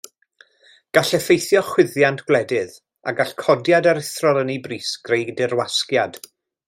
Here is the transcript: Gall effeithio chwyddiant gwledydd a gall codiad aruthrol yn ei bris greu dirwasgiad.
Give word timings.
Gall 0.97 1.11
effeithio 1.17 1.61
chwyddiant 1.67 2.23
gwledydd 2.31 2.73
a 3.11 3.13
gall 3.19 3.35
codiad 3.43 3.91
aruthrol 3.93 4.41
yn 4.45 4.53
ei 4.55 4.59
bris 4.65 4.91
greu 5.11 5.31
dirwasgiad. 5.43 6.19